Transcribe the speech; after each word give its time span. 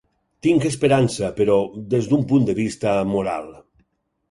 Tinc 0.45 0.63
esperança, 0.69 1.29
però 1.41 1.59
des 1.93 2.09
d’un 2.15 2.25
punt 2.33 2.49
de 2.51 2.59
vista 2.63 2.97
moral. 3.13 3.49